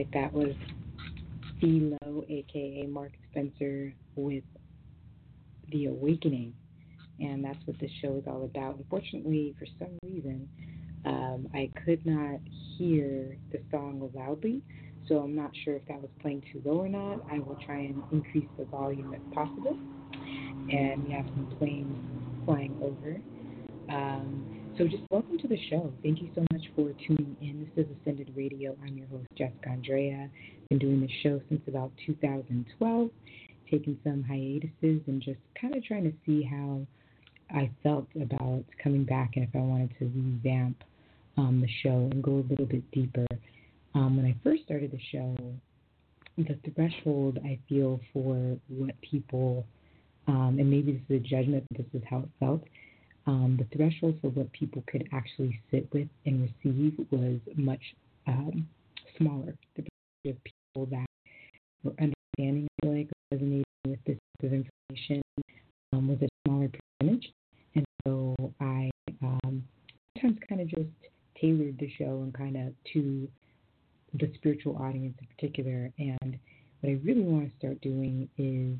right, 0.00 0.12
that 0.12 0.32
was 0.32 0.54
Philo, 1.60 2.24
aka 2.28 2.86
Mark 2.86 3.12
Spencer, 3.30 3.92
with 4.16 4.44
The 5.70 5.86
Awakening. 5.86 6.54
And 7.18 7.44
that's 7.44 7.58
what 7.66 7.78
this 7.78 7.90
show 8.00 8.16
is 8.16 8.24
all 8.26 8.44
about. 8.44 8.78
Unfortunately, 8.78 9.54
for 9.58 9.66
some 9.78 9.98
reason, 10.02 10.48
um, 11.04 11.48
I 11.54 11.70
could 11.84 12.04
not 12.06 12.40
hear 12.78 13.36
the 13.52 13.60
song 13.70 14.10
loudly, 14.14 14.62
so 15.06 15.18
I'm 15.18 15.34
not 15.34 15.50
sure 15.64 15.74
if 15.74 15.86
that 15.88 16.00
was 16.00 16.10
playing 16.20 16.44
too 16.50 16.62
low 16.64 16.80
or 16.80 16.88
not. 16.88 17.20
I 17.30 17.38
will 17.40 17.58
try 17.66 17.80
and 17.80 18.02
increase 18.10 18.48
the 18.58 18.64
volume 18.64 19.12
if 19.12 19.34
possible. 19.34 19.76
And 20.72 21.04
we 21.04 21.12
have 21.12 21.26
some 21.26 21.54
planes 21.58 22.44
flying 22.46 22.74
over. 22.82 23.20
Um, 23.94 24.59
so 24.80 24.88
just 24.88 25.02
welcome 25.10 25.36
to 25.36 25.46
the 25.46 25.58
show. 25.68 25.92
Thank 26.02 26.22
you 26.22 26.30
so 26.34 26.40
much 26.52 26.62
for 26.74 26.90
tuning 27.06 27.36
in. 27.42 27.68
This 27.76 27.84
is 27.84 27.92
Ascended 28.00 28.32
Radio. 28.34 28.74
I'm 28.82 28.96
your 28.96 29.08
host, 29.08 29.26
Jessica 29.36 29.68
Andrea. 29.68 30.30
Been 30.70 30.78
doing 30.78 31.02
this 31.02 31.10
show 31.22 31.38
since 31.50 31.60
about 31.68 31.92
2012, 32.06 33.10
taking 33.70 33.98
some 34.02 34.24
hiatuses 34.24 35.02
and 35.06 35.20
just 35.20 35.36
kind 35.60 35.76
of 35.76 35.84
trying 35.84 36.04
to 36.04 36.14
see 36.24 36.42
how 36.42 36.80
I 37.50 37.70
felt 37.82 38.06
about 38.22 38.64
coming 38.82 39.04
back 39.04 39.32
and 39.36 39.46
if 39.46 39.54
I 39.54 39.58
wanted 39.58 39.90
to 39.98 40.06
revamp 40.06 40.82
um, 41.36 41.60
the 41.60 41.68
show 41.82 42.08
and 42.10 42.22
go 42.22 42.36
a 42.36 42.46
little 42.48 42.64
bit 42.64 42.90
deeper. 42.90 43.26
Um, 43.94 44.16
when 44.16 44.24
I 44.24 44.34
first 44.42 44.62
started 44.62 44.92
the 44.92 45.00
show, 45.12 45.36
the 46.38 46.58
threshold 46.74 47.38
I 47.44 47.58
feel 47.68 48.00
for 48.14 48.56
what 48.68 48.94
people, 49.02 49.66
um, 50.26 50.56
and 50.58 50.70
maybe 50.70 50.92
this 50.92 51.02
is 51.18 51.22
a 51.22 51.28
judgment, 51.28 51.64
but 51.70 51.84
this 51.84 52.00
is 52.00 52.08
how 52.08 52.20
it 52.20 52.30
felt 52.38 52.62
um, 53.26 53.58
the 53.58 53.76
threshold 53.76 54.18
for 54.20 54.28
what 54.30 54.52
people 54.52 54.82
could 54.86 55.08
actually 55.12 55.60
sit 55.70 55.88
with 55.92 56.08
and 56.26 56.50
receive 56.64 56.94
was 57.10 57.38
much 57.56 57.82
um, 58.26 58.66
smaller. 59.16 59.54
The 59.76 59.82
percentage 59.82 60.36
of 60.36 60.44
people 60.44 60.86
that 60.90 61.06
were 61.82 61.94
understanding, 62.00 62.68
like, 62.84 63.08
resonating 63.30 63.64
with 63.86 63.98
this 64.06 64.16
type 64.40 64.52
of 64.52 64.52
information 64.52 65.22
um, 65.92 66.08
was 66.08 66.18
a 66.22 66.28
smaller 66.46 66.68
percentage. 66.68 67.32
And 67.74 67.84
so 68.06 68.34
I 68.60 68.90
um, 69.22 69.64
sometimes 70.20 70.38
kind 70.48 70.60
of 70.60 70.68
just 70.68 70.88
tailored 71.40 71.78
the 71.78 71.90
show 71.98 72.22
and 72.22 72.34
kind 72.34 72.56
of 72.56 72.72
to 72.92 73.28
the 74.14 74.30
spiritual 74.34 74.76
audience 74.76 75.14
in 75.20 75.26
particular. 75.36 75.90
And 75.98 76.38
what 76.80 76.90
I 76.90 76.98
really 77.04 77.22
want 77.22 77.50
to 77.50 77.56
start 77.58 77.80
doing 77.80 78.28
is 78.38 78.76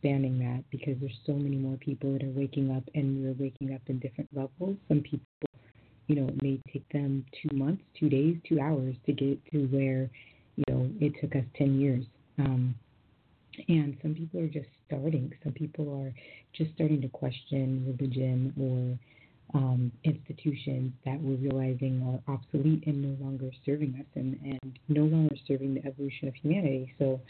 expanding 0.00 0.38
that 0.38 0.64
because 0.70 0.96
there's 1.00 1.18
so 1.26 1.32
many 1.32 1.56
more 1.56 1.76
people 1.76 2.12
that 2.12 2.22
are 2.22 2.30
waking 2.30 2.70
up 2.74 2.82
and 2.94 3.22
we're 3.22 3.44
waking 3.44 3.74
up 3.74 3.82
in 3.86 3.98
different 3.98 4.28
levels. 4.34 4.76
Some 4.88 5.00
people, 5.00 5.26
you 6.06 6.16
know, 6.16 6.28
it 6.28 6.42
may 6.42 6.60
take 6.72 6.88
them 6.90 7.24
two 7.42 7.54
months, 7.56 7.82
two 7.98 8.08
days, 8.08 8.36
two 8.48 8.60
hours 8.60 8.94
to 9.06 9.12
get 9.12 9.38
to 9.52 9.66
where, 9.66 10.08
you 10.56 10.64
know, 10.68 10.88
it 11.00 11.12
took 11.20 11.36
us 11.36 11.44
10 11.56 11.78
years. 11.78 12.04
Um, 12.38 12.74
and 13.68 13.96
some 14.00 14.14
people 14.14 14.40
are 14.40 14.48
just 14.48 14.68
starting. 14.86 15.32
Some 15.44 15.52
people 15.52 16.02
are 16.02 16.12
just 16.54 16.74
starting 16.74 17.02
to 17.02 17.08
question 17.08 17.84
religion 17.86 18.54
or 18.58 19.58
um, 19.58 19.92
institutions 20.04 20.92
that 21.04 21.20
we're 21.20 21.36
realizing 21.36 22.20
are 22.28 22.34
obsolete 22.34 22.84
and 22.86 23.02
no 23.02 23.24
longer 23.24 23.50
serving 23.66 23.96
us 23.98 24.06
and, 24.14 24.38
and 24.44 24.78
no 24.88 25.02
longer 25.02 25.34
serving 25.46 25.74
the 25.74 25.84
evolution 25.84 26.28
of 26.28 26.34
humanity. 26.36 26.94
So 26.98 27.20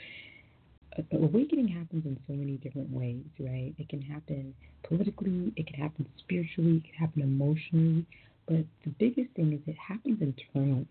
awakening 1.12 1.68
happens 1.68 2.04
in 2.04 2.18
so 2.26 2.32
many 2.34 2.56
different 2.58 2.90
ways, 2.90 3.24
right? 3.38 3.74
It 3.78 3.88
can 3.88 4.02
happen 4.02 4.54
politically, 4.82 5.52
it 5.56 5.66
can 5.66 5.80
happen 5.80 6.06
spiritually, 6.18 6.78
it 6.78 6.84
can 6.84 6.94
happen 6.94 7.22
emotionally, 7.22 8.06
but 8.46 8.64
the 8.84 8.90
biggest 8.98 9.30
thing 9.36 9.52
is 9.52 9.60
it 9.66 9.76
happens 9.76 10.20
internally. 10.20 10.86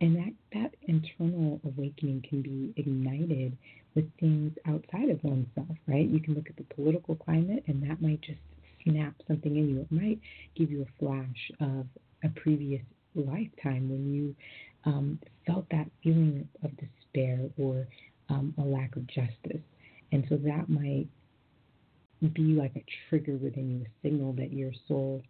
And 0.00 0.16
that, 0.16 0.32
that 0.54 0.74
internal 0.86 1.60
awakening 1.64 2.24
can 2.28 2.40
be 2.40 2.72
ignited 2.76 3.56
with 3.94 4.10
things 4.20 4.52
outside 4.66 5.10
of 5.10 5.22
oneself, 5.24 5.76
right? 5.86 6.08
You 6.08 6.20
can 6.20 6.34
look 6.34 6.48
at 6.48 6.56
the 6.56 6.74
political 6.74 7.16
climate, 7.16 7.64
and 7.66 7.82
that 7.88 8.00
might 8.00 8.20
just 8.20 8.38
snap 8.84 9.14
something 9.26 9.56
in 9.56 9.68
you. 9.68 9.80
It 9.80 9.92
might 9.92 10.20
give 10.54 10.70
you 10.70 10.82
a 10.82 10.98
flash 10.98 11.50
of 11.60 11.86
a 12.22 12.28
previous 12.40 12.82
lifetime 13.14 13.90
when 13.90 14.14
you 14.14 14.36
um, 14.84 15.18
felt 15.46 15.66
that 15.70 15.90
feeling 16.02 16.48
of 16.62 16.70
despair 16.76 17.40
or 17.58 17.86
um, 18.28 18.54
a 18.58 18.62
lack 18.62 18.96
of 18.96 19.06
justice. 19.06 19.62
And 20.12 20.24
so 20.28 20.36
that 20.36 20.68
might 20.68 21.06
be 22.34 22.54
like 22.54 22.74
a 22.76 22.84
trigger 23.08 23.36
within 23.36 23.70
you, 23.70 23.86
a 23.86 24.06
signal 24.06 24.32
that 24.34 24.52
your 24.52 24.72
soul 24.86 25.22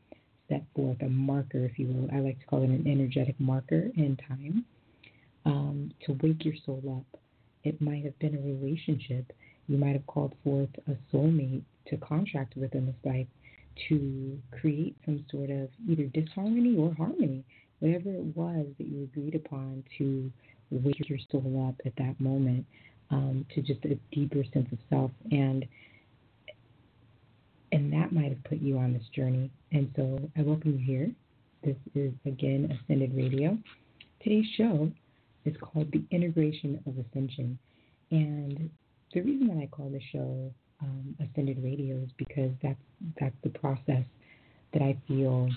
set 0.48 0.64
forth, 0.74 0.96
a 1.02 1.08
marker, 1.08 1.64
if 1.64 1.78
you 1.78 1.86
will. 1.88 2.08
I 2.12 2.20
like 2.20 2.40
to 2.40 2.46
call 2.46 2.62
it 2.62 2.70
an 2.70 2.86
energetic 2.86 3.38
marker 3.38 3.90
in 3.96 4.16
time 4.28 4.64
um, 5.44 5.90
to 6.06 6.12
wake 6.22 6.44
your 6.44 6.54
soul 6.64 6.82
up. 6.98 7.20
It 7.64 7.80
might 7.80 8.04
have 8.04 8.18
been 8.18 8.34
a 8.34 8.40
relationship. 8.40 9.32
You 9.66 9.76
might 9.76 9.92
have 9.92 10.06
called 10.06 10.34
forth 10.42 10.70
a 10.86 10.96
soulmate 11.14 11.62
to 11.88 11.96
contract 11.98 12.56
with 12.56 12.74
in 12.74 12.86
this 12.86 12.94
life 13.04 13.26
to 13.88 14.38
create 14.58 14.96
some 15.04 15.24
sort 15.30 15.50
of 15.50 15.68
either 15.88 16.04
disharmony 16.04 16.76
or 16.76 16.94
harmony, 16.94 17.44
whatever 17.80 18.10
it 18.10 18.36
was 18.36 18.66
that 18.78 18.86
you 18.86 19.04
agreed 19.04 19.34
upon 19.34 19.84
to 19.98 20.30
wake 20.70 21.08
your 21.08 21.18
soul 21.30 21.66
up 21.68 21.74
at 21.86 21.92
that 21.96 22.18
moment. 22.20 22.64
Um, 23.10 23.46
to 23.54 23.62
just 23.62 23.84
a 23.84 23.98
deeper 24.12 24.42
sense 24.52 24.68
of 24.72 24.78
self 24.90 25.10
and 25.30 25.66
and 27.72 27.92
that 27.92 28.12
might 28.12 28.30
have 28.30 28.42
put 28.44 28.58
you 28.58 28.78
on 28.78 28.94
this 28.94 29.02
journey. 29.14 29.50
And 29.72 29.90
so 29.94 30.18
I 30.38 30.42
welcome 30.42 30.78
you 30.78 30.84
here. 30.84 31.10
This 31.62 31.76
is 31.94 32.12
again 32.24 32.78
Ascended 32.84 33.14
Radio. 33.14 33.58
Today's 34.22 34.46
show 34.56 34.90
is 35.44 35.54
called 35.60 35.92
The 35.92 36.02
Integration 36.10 36.82
of 36.86 36.94
Ascension. 36.98 37.58
And 38.10 38.70
the 39.12 39.20
reason 39.20 39.48
that 39.48 39.62
I 39.62 39.66
call 39.66 39.90
the 39.90 40.00
show 40.12 40.50
um, 40.82 41.16
Ascended 41.20 41.62
Radio 41.62 41.96
is 41.96 42.10
because 42.16 42.52
that's 42.62 42.78
that's 43.20 43.36
the 43.42 43.50
process 43.50 44.04
that 44.72 44.82
I 44.82 44.96
feel 45.06 45.48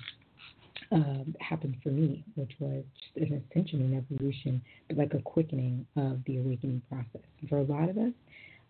um, 0.91 1.35
happened 1.39 1.77
for 1.81 1.89
me, 1.89 2.23
which 2.35 2.51
was 2.59 2.83
an 3.15 3.43
ascension 3.51 3.81
and 3.81 3.95
evolution, 3.95 4.61
but 4.87 4.97
like 4.97 5.13
a 5.13 5.21
quickening 5.21 5.85
of 5.95 6.19
the 6.25 6.37
awakening 6.37 6.81
process. 6.89 7.21
For 7.49 7.57
a 7.59 7.63
lot 7.63 7.89
of 7.89 7.97
us, 7.97 8.11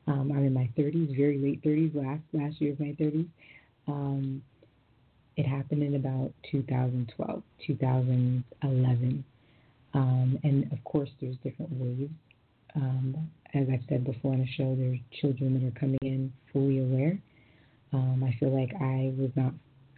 um, 0.07 0.31
I'm 0.31 0.45
in 0.45 0.53
my 0.53 0.69
30s, 0.77 1.15
very 1.15 1.37
late 1.37 1.63
30s, 1.63 1.95
last 1.95 2.21
last 2.33 2.61
year 2.61 2.73
of 2.73 2.79
my 2.79 2.95
30s. 2.99 3.27
Um, 3.87 4.43
it 5.37 5.45
happened 5.45 5.81
in 5.81 5.95
about 5.95 6.31
2012, 6.51 7.41
2011, 7.65 9.23
um, 9.93 10.39
and 10.43 10.71
of 10.71 10.83
course, 10.83 11.09
there's 11.19 11.37
different 11.43 11.71
waves. 11.73 12.11
Um, 12.75 13.29
as 13.53 13.67
I've 13.71 13.83
said 13.89 14.05
before 14.05 14.33
on 14.33 14.39
the 14.39 14.47
show, 14.55 14.75
there's 14.75 14.99
children 15.19 15.53
that 15.55 15.67
are 15.67 15.79
coming 15.79 15.99
in 16.01 16.31
fully 16.53 16.79
aware. 16.79 17.17
I 17.93 18.37
feel 18.39 18.57
like 18.57 18.73
I 18.79 19.13
was 19.17 19.31
not 19.35 19.53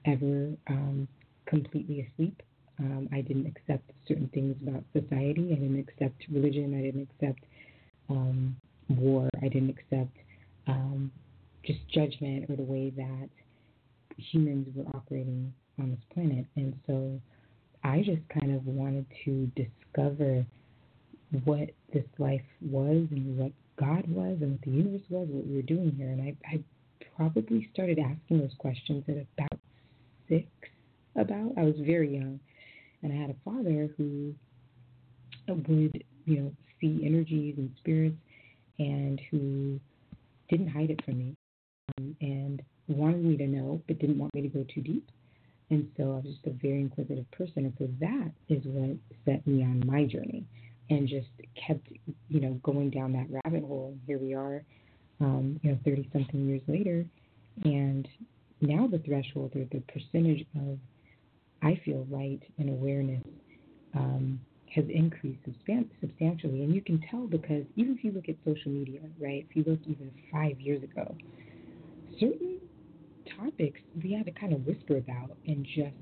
ever 0.06 0.52
completely 1.54 2.10
asleep. 2.12 2.42
Um, 2.80 3.08
I 3.14 3.22
didn't 3.22 3.46
accept 3.46 3.92
certain 4.08 4.30
things 4.34 4.56
about 4.66 4.84
society. 4.94 5.50
I 5.52 5.56
didn't 5.56 5.80
accept 5.88 6.24
religion. 6.32 6.74
I 6.78 6.82
didn't 6.82 7.08
accept 7.12 7.44
um, 8.10 8.56
war. 8.90 9.30
I 9.42 9.48
didn't 9.48 9.70
accept 9.70 10.18
um, 10.68 11.12
just 11.64 11.80
judgment 11.94 12.50
or 12.50 12.56
the 12.56 12.64
way 12.64 12.92
that 12.98 13.30
humans 14.18 14.68
were 14.76 14.86
operating 14.96 15.54
on 15.80 15.92
this 15.92 16.00
planet. 16.14 16.46
And 16.56 16.74
so 16.88 17.20
I 17.84 18.00
just 18.00 18.22
kind 18.40 18.56
of 18.56 18.66
wanted 18.66 19.06
to 19.26 19.52
discover 19.56 20.46
what 21.46 21.70
this 21.94 22.06
life 22.18 22.42
was 22.62 23.08
and 23.12 23.38
what 23.38 23.52
God 23.80 24.08
was 24.08 24.38
and 24.42 24.54
what 24.54 24.62
the 24.62 24.72
universe 24.72 25.06
was, 25.10 25.28
what 25.30 25.46
we 25.46 25.56
were 25.56 25.62
doing 25.62 25.94
here. 25.98 26.10
And 26.10 26.22
I, 26.22 26.36
I 26.48 26.64
probably 27.16 27.70
started 27.74 28.00
asking 28.00 28.40
those 28.40 28.56
questions 28.58 29.04
at 29.08 29.16
about 29.38 29.60
six 30.28 30.48
about. 31.16 31.54
I 31.58 31.64
was 31.64 31.76
very 31.80 32.14
young. 32.14 32.40
And 33.02 33.12
I 33.12 33.16
had 33.16 33.30
a 33.30 33.36
father 33.44 33.90
who 33.98 34.34
would, 35.48 36.04
you 36.26 36.40
know, 36.40 36.52
see 36.80 37.02
energies 37.06 37.56
and 37.58 37.70
spirits 37.78 38.16
and 38.80 39.22
who 39.30 39.80
didn't 40.50 40.70
hide 40.70 40.90
it 40.90 41.04
from 41.04 41.18
me 41.18 41.36
um, 41.98 42.16
and 42.22 42.62
wanted 42.88 43.24
me 43.24 43.38
to 43.38 43.48
know 43.48 43.82
but 43.88 44.00
didn't 44.00 44.18
want 44.18 44.34
me 44.34 44.42
to 44.42 44.48
go 44.48 44.66
too 44.74 44.82
deep. 44.82 45.10
And 45.70 45.90
so 45.98 46.04
I 46.04 46.16
was 46.16 46.26
just 46.26 46.46
a 46.46 46.52
very 46.52 46.82
inquisitive 46.82 47.30
person. 47.32 47.66
And 47.66 47.74
so 47.78 47.88
that 48.00 48.32
is 48.50 48.64
what 48.66 48.98
set 49.26 49.46
me 49.48 49.64
on 49.64 49.84
my 49.86 50.06
journey 50.06 50.46
and 50.90 51.08
just 51.08 51.30
kept, 51.56 51.88
you 52.30 52.40
know, 52.40 52.60
going 52.64 52.90
down 52.90 53.14
that 53.14 53.28
rabbit 53.44 53.64
hole. 53.64 53.96
Here 54.06 54.18
we 54.18 54.34
are, 54.34 54.64
um, 55.20 55.60
you 55.64 55.72
know, 55.72 55.80
30 55.86 56.10
something 56.14 56.48
years 56.48 56.62
later. 56.68 57.06
And 57.64 58.08
now 58.62 58.88
the 58.88 59.00
threshold 59.00 59.54
or 59.56 59.66
the 59.72 59.82
percentage 59.92 60.46
of, 60.56 60.78
I 61.64 61.80
feel, 61.86 62.06
light 62.10 62.42
and 62.58 62.70
awareness 62.70 63.24
um, 63.96 64.40
has 64.74 64.86
increased 64.90 65.40
substantially. 65.46 66.64
And 66.64 66.74
you 66.74 66.82
can 66.82 67.02
tell 67.10 67.28
because 67.28 67.64
even 67.76 67.96
if 67.98 68.04
you 68.04 68.12
look 68.12 68.28
at 68.30 68.36
social 68.46 68.72
media, 68.72 69.00
right, 69.20 69.46
if 69.50 69.56
you 69.56 69.64
look 69.66 69.80
even 69.86 70.12
five 70.32 70.60
years 70.60 70.84
ago, 70.84 71.16
certain 72.20 72.60
topics 73.38 73.80
we 74.04 74.14
had 74.14 74.26
to 74.26 74.32
kind 74.32 74.54
of 74.54 74.66
whisper 74.66 74.98
about 74.98 75.38
in 75.46 75.64
just 75.64 75.96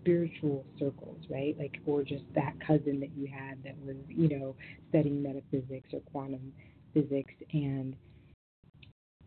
spiritual 0.00 0.64
circles, 0.78 1.18
right? 1.30 1.56
Like, 1.58 1.80
or 1.86 2.02
just 2.02 2.24
that 2.34 2.54
cousin 2.66 3.00
that 3.00 3.10
you 3.16 3.26
had 3.26 3.62
that 3.64 3.76
was, 3.84 3.96
you 4.08 4.28
know, 4.28 4.54
studying 4.90 5.22
metaphysics 5.22 5.88
or 5.92 6.00
quantum 6.12 6.52
physics. 6.92 7.32
And, 7.52 7.96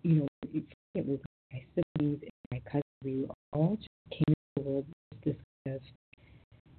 you 0.03 0.15
know, 0.15 0.27
it 0.95 1.05
was 1.05 1.19
my 1.51 1.63
siblings 1.75 2.21
and 2.21 2.31
my 2.51 2.61
cousins, 2.65 2.83
we 3.03 3.27
all 3.53 3.75
just 3.77 3.89
came 4.11 4.25
into 4.27 4.35
the 4.55 4.61
world 4.61 4.85
with 5.11 5.21
this 5.23 5.35
kind 5.65 5.75
of 5.75 5.81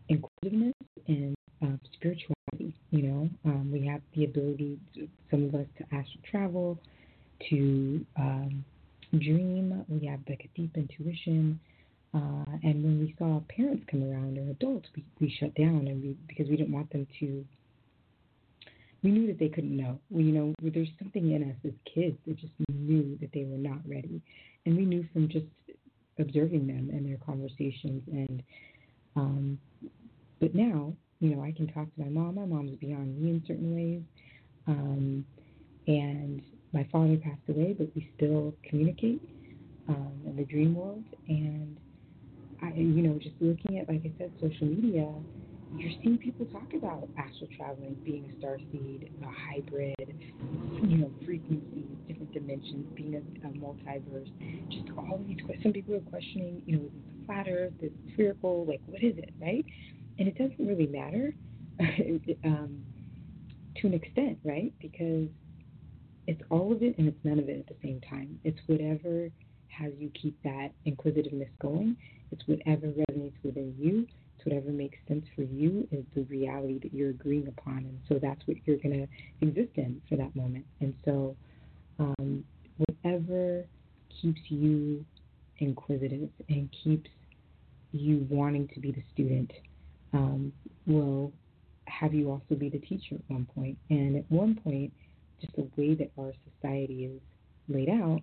inquisitiveness 0.08 0.74
and 1.08 1.34
um, 1.62 1.80
spirituality. 1.94 2.74
You 2.90 3.02
know, 3.02 3.30
um, 3.68 3.72
we 3.72 3.86
have 3.86 4.00
the 4.14 4.24
ability, 4.24 4.78
to, 4.94 5.08
some 5.30 5.44
of 5.44 5.54
us, 5.54 5.66
to 5.78 5.84
astral 5.84 6.22
travel, 6.30 6.78
to 7.50 8.04
um, 8.18 8.64
dream. 9.18 9.84
We 9.88 10.06
have 10.06 10.20
like 10.28 10.44
a 10.44 10.58
deep 10.58 10.76
intuition. 10.76 11.60
Uh, 12.14 12.44
and 12.62 12.82
when 12.82 13.00
we 13.00 13.14
saw 13.18 13.40
parents 13.54 13.84
come 13.90 14.02
around 14.02 14.38
or 14.38 14.50
adults, 14.50 14.88
we, 14.96 15.04
we 15.20 15.36
shut 15.38 15.54
down 15.54 15.86
and 15.88 16.02
we 16.02 16.16
because 16.26 16.48
we 16.48 16.56
didn't 16.56 16.72
want 16.72 16.90
them 16.90 17.06
to. 17.20 17.44
We 19.02 19.10
knew 19.12 19.26
that 19.28 19.38
they 19.38 19.48
couldn't 19.48 19.76
know. 19.76 20.00
We, 20.10 20.24
you 20.24 20.32
know, 20.32 20.54
there's 20.60 20.88
something 20.98 21.30
in 21.30 21.50
us 21.50 21.56
as 21.64 21.72
kids 21.94 22.16
that 22.26 22.36
just 22.38 22.52
knew 22.72 23.16
that 23.20 23.30
they 23.32 23.44
were 23.44 23.58
not 23.58 23.78
ready, 23.86 24.22
and 24.64 24.76
we 24.76 24.84
knew 24.84 25.06
from 25.12 25.28
just 25.28 25.46
observing 26.18 26.66
them 26.66 26.90
and 26.92 27.06
their 27.06 27.18
conversations. 27.18 28.02
And 28.10 28.42
um, 29.14 29.58
but 30.40 30.54
now, 30.54 30.94
you 31.20 31.34
know, 31.34 31.42
I 31.42 31.52
can 31.52 31.66
talk 31.72 31.86
to 31.94 32.00
my 32.00 32.08
mom. 32.08 32.36
My 32.36 32.44
mom's 32.44 32.78
beyond 32.78 33.20
me 33.20 33.30
in 33.30 33.42
certain 33.46 33.74
ways, 33.74 34.02
um, 34.66 35.24
and 35.86 36.42
my 36.72 36.86
father 36.92 37.16
passed 37.16 37.40
away, 37.48 37.74
but 37.76 37.88
we 37.94 38.10
still 38.16 38.54
communicate 38.68 39.20
um, 39.88 40.12
in 40.26 40.36
the 40.36 40.44
dream 40.44 40.74
world. 40.74 41.02
And 41.28 41.76
I, 42.62 42.72
you 42.74 43.02
know, 43.02 43.18
just 43.18 43.34
looking 43.40 43.78
at, 43.78 43.88
like 43.88 44.02
I 44.04 44.12
said, 44.18 44.32
social 44.40 44.66
media, 44.66 45.08
you're 45.76 45.92
seeing 46.02 46.18
people 46.18 46.46
talk 46.46 46.72
about 46.74 47.08
astral 47.18 47.48
traveling, 47.56 47.96
being 48.04 48.30
a 48.34 48.38
star 48.38 48.58
seed, 48.72 49.10
a 49.22 49.26
hybrid, 49.26 49.94
you 50.82 50.98
know, 50.98 51.10
frequencies, 51.24 51.86
different 52.06 52.32
dimensions, 52.32 52.86
being 52.94 53.14
a, 53.14 53.46
a 53.46 53.50
multiverse. 53.52 54.30
Just 54.70 54.88
all 54.96 55.20
these 55.26 55.38
questions. 55.44 55.62
Some 55.62 55.72
people 55.72 55.94
are 55.96 56.10
questioning, 56.10 56.62
you 56.66 56.76
know, 56.76 56.82
is 56.84 56.90
it 56.92 57.26
flat 57.26 57.46
Earth? 57.48 57.72
Is 57.80 57.92
spherical? 58.14 58.64
Like, 58.66 58.80
what 58.86 59.02
is 59.02 59.16
it, 59.18 59.32
right? 59.40 59.64
And 60.18 60.28
it 60.28 60.36
doesn't 60.36 60.66
really 60.66 60.86
matter 60.86 61.34
um, 62.44 62.82
to 63.76 63.86
an 63.86 63.94
extent, 63.94 64.38
right? 64.44 64.72
Because 64.80 65.28
it's 66.26 66.42
all 66.50 66.72
of 66.72 66.82
it 66.82 66.98
and 66.98 67.08
it's 67.08 67.24
none 67.24 67.38
of 67.38 67.48
it 67.48 67.58
at 67.58 67.66
the 67.68 67.76
same 67.82 68.00
time. 68.08 68.38
It's 68.44 68.58
whatever 68.66 69.30
has 69.68 69.92
you 69.98 70.10
keep 70.20 70.40
that 70.42 70.70
inquisitiveness 70.84 71.48
going. 71.60 71.96
It's 72.32 72.42
whatever 72.46 72.88
resonates 72.88 73.36
within 73.42 73.74
you. 73.78 74.06
It's 74.36 74.44
whatever 74.44 74.70
makes 74.70 74.98
sense 75.06 75.24
for 75.34 75.42
you 75.42 75.88
is 75.90 76.04
the 76.14 76.22
reality 76.24 76.78
that 76.82 76.92
you're 76.92 77.10
agreeing 77.10 77.48
upon. 77.48 77.78
And 77.78 77.98
so 78.08 78.18
that's 78.20 78.40
what 78.46 78.56
you're 78.66 78.76
going 78.76 79.06
to 79.06 79.46
exist 79.46 79.72
in 79.76 80.02
for 80.08 80.16
that 80.16 80.34
moment. 80.36 80.66
And 80.80 80.94
so 81.04 81.36
um, 81.98 82.44
whatever 82.76 83.64
keeps 84.20 84.40
you 84.48 85.04
inquisitive 85.58 86.28
and 86.48 86.68
keeps 86.84 87.10
you 87.92 88.26
wanting 88.28 88.68
to 88.74 88.80
be 88.80 88.92
the 88.92 89.02
student 89.12 89.50
um, 90.12 90.52
will 90.86 91.32
have 91.86 92.14
you 92.14 92.30
also 92.30 92.54
be 92.54 92.68
the 92.68 92.78
teacher 92.78 93.14
at 93.14 93.20
one 93.28 93.46
point. 93.54 93.76
And 93.90 94.16
at 94.16 94.24
one 94.30 94.54
point, 94.62 94.92
just 95.40 95.54
the 95.56 95.68
way 95.76 95.94
that 95.94 96.10
our 96.18 96.32
society 96.60 97.04
is 97.06 97.20
laid 97.68 97.88
out, 97.88 98.20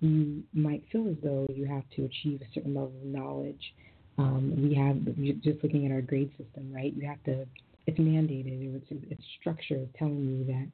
you 0.00 0.42
might 0.52 0.84
feel 0.92 1.08
as 1.08 1.16
though 1.22 1.46
you 1.52 1.66
have 1.66 1.82
to 1.96 2.04
achieve 2.04 2.40
a 2.40 2.52
certain 2.54 2.74
level 2.74 2.92
of 3.02 3.06
knowledge. 3.06 3.74
Um, 4.16 4.54
we 4.56 4.74
have 4.74 5.04
just 5.42 5.62
looking 5.62 5.86
at 5.86 5.92
our 5.92 6.00
grade 6.00 6.30
system, 6.38 6.72
right? 6.72 6.92
You 6.94 7.06
have 7.08 7.22
to. 7.24 7.46
It's 7.86 7.98
mandated. 7.98 8.74
It's, 8.76 9.04
it's 9.10 9.22
structured, 9.40 9.88
telling 9.98 10.24
you 10.24 10.44
that 10.52 10.68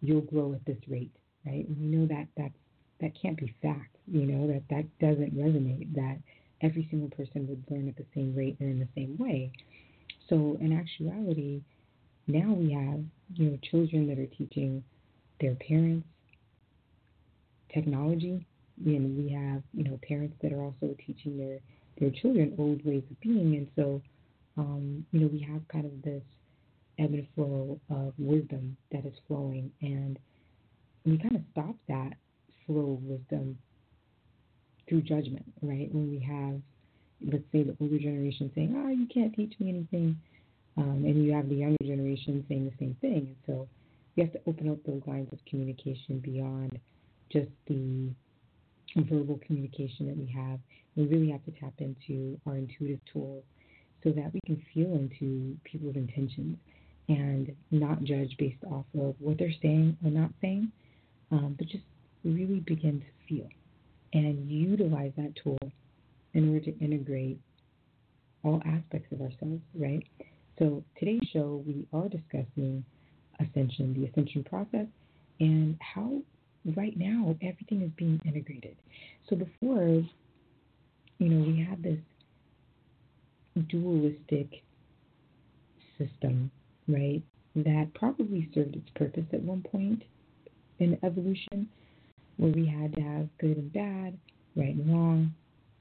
you'll 0.00 0.22
grow 0.22 0.54
at 0.54 0.64
this 0.64 0.78
rate, 0.88 1.12
right? 1.44 1.68
And 1.68 1.78
we 1.78 1.86
know 1.86 2.06
that 2.06 2.26
that 2.36 2.50
that 3.00 3.12
can't 3.20 3.36
be 3.36 3.54
fact. 3.62 3.96
You 4.06 4.22
know 4.22 4.46
that 4.46 4.62
that 4.70 4.98
doesn't 4.98 5.36
resonate. 5.36 5.94
That 5.94 6.18
every 6.62 6.86
single 6.90 7.10
person 7.10 7.46
would 7.48 7.64
learn 7.70 7.88
at 7.88 7.96
the 7.96 8.06
same 8.14 8.34
rate 8.34 8.56
and 8.60 8.70
in 8.70 8.78
the 8.78 8.88
same 8.94 9.16
way. 9.18 9.52
So 10.28 10.56
in 10.60 10.72
actuality, 10.72 11.62
now 12.26 12.52
we 12.52 12.72
have 12.72 13.00
you 13.34 13.50
know 13.50 13.58
children 13.70 14.06
that 14.08 14.18
are 14.18 14.26
teaching 14.26 14.82
their 15.40 15.54
parents 15.54 16.06
technology 17.72 18.46
and 18.84 19.16
we 19.16 19.32
have 19.32 19.62
you 19.72 19.84
know 19.84 19.98
parents 20.06 20.34
that 20.42 20.52
are 20.52 20.62
also 20.62 20.94
teaching 21.06 21.38
their 21.38 21.58
their 21.98 22.10
children 22.20 22.54
old 22.58 22.84
ways 22.84 23.02
of 23.10 23.20
being 23.20 23.56
and 23.56 23.68
so 23.76 24.00
um, 24.56 25.04
you 25.12 25.20
know 25.20 25.26
we 25.28 25.40
have 25.40 25.66
kind 25.68 25.86
of 25.86 26.02
this 26.02 26.22
ebb 26.98 27.12
and 27.12 27.26
flow 27.34 27.78
of 27.90 28.12
wisdom 28.18 28.76
that 28.92 29.04
is 29.06 29.14
flowing 29.26 29.70
and 29.80 30.18
we 31.04 31.18
kind 31.18 31.36
of 31.36 31.42
stop 31.52 31.74
that 31.88 32.12
flow 32.66 32.98
of 32.98 33.02
wisdom 33.04 33.56
through 34.90 35.00
judgment 35.00 35.46
right 35.62 35.88
when 35.94 36.10
we 36.10 36.18
have 36.18 36.60
let's 37.32 37.44
say 37.52 37.62
the 37.62 37.76
older 37.80 37.98
generation 37.98 38.52
saying 38.54 38.74
oh 38.76 38.90
you 38.90 39.06
can't 39.06 39.34
teach 39.34 39.54
me 39.58 39.70
anything 39.70 40.18
um, 40.76 41.04
and 41.04 41.24
you 41.24 41.32
have 41.32 41.48
the 41.48 41.56
younger 41.56 41.84
generation 41.84 42.44
saying 42.48 42.64
the 42.64 42.84
same 42.84 42.96
thing. 43.00 43.12
And 43.12 43.36
so 43.46 43.68
we 44.16 44.22
have 44.22 44.32
to 44.32 44.40
open 44.46 44.70
up 44.70 44.78
those 44.86 45.02
lines 45.06 45.28
of 45.32 45.38
communication 45.48 46.20
beyond 46.20 46.78
just 47.30 47.50
the 47.66 48.10
verbal 48.96 49.38
communication 49.46 50.06
that 50.06 50.16
we 50.16 50.26
have. 50.34 50.58
We 50.96 51.06
really 51.06 51.30
have 51.30 51.44
to 51.44 51.52
tap 51.52 51.74
into 51.78 52.38
our 52.46 52.56
intuitive 52.56 53.00
tools 53.12 53.44
so 54.02 54.10
that 54.10 54.32
we 54.32 54.40
can 54.46 54.62
feel 54.72 54.94
into 54.94 55.56
people's 55.64 55.96
intentions 55.96 56.56
and 57.08 57.54
not 57.70 58.02
judge 58.04 58.34
based 58.38 58.62
off 58.70 58.86
of 58.98 59.14
what 59.18 59.38
they're 59.38 59.52
saying 59.60 59.96
or 60.04 60.10
not 60.10 60.30
saying, 60.40 60.70
um, 61.30 61.54
but 61.58 61.66
just 61.66 61.84
really 62.24 62.60
begin 62.60 63.00
to 63.00 63.06
feel 63.28 63.48
and 64.12 64.50
utilize 64.50 65.12
that 65.16 65.32
tool 65.42 65.58
in 66.34 66.52
order 66.52 66.64
to 66.70 66.78
integrate 66.78 67.38
all 68.42 68.62
aspects 68.64 69.12
of 69.12 69.20
ourselves, 69.20 69.60
right? 69.78 70.04
So 70.58 70.82
today's 70.98 71.26
show, 71.32 71.62
we 71.66 71.86
are 71.92 72.08
discussing 72.08 72.84
ascension, 73.40 73.94
the 73.94 74.06
ascension 74.08 74.44
process, 74.44 74.86
and 75.40 75.76
how 75.80 76.20
right 76.76 76.96
now 76.96 77.36
everything 77.42 77.82
is 77.82 77.90
being 77.96 78.20
integrated. 78.24 78.76
So 79.28 79.36
before, 79.36 80.02
you 81.18 81.28
know, 81.28 81.46
we 81.46 81.64
had 81.64 81.82
this 81.82 81.98
dualistic 83.68 84.62
system, 85.98 86.50
right, 86.88 87.22
that 87.56 87.92
probably 87.94 88.48
served 88.54 88.76
its 88.76 88.88
purpose 88.94 89.24
at 89.32 89.42
one 89.42 89.62
point 89.62 90.02
in 90.78 90.98
evolution, 91.02 91.68
where 92.40 92.52
we 92.52 92.66
had 92.66 92.94
to 92.94 93.02
have 93.02 93.28
good 93.38 93.58
and 93.58 93.70
bad, 93.70 94.16
right 94.56 94.74
and 94.74 94.88
wrong, 94.90 95.34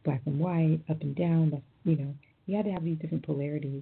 black 0.04 0.22
and 0.26 0.38
white, 0.38 0.80
up 0.90 1.02
and 1.02 1.16
down. 1.16 1.62
You 1.86 1.96
know, 1.96 2.14
we 2.48 2.54
had 2.54 2.66
to 2.66 2.72
have 2.72 2.84
these 2.84 2.98
different 3.00 3.26
polarities 3.26 3.82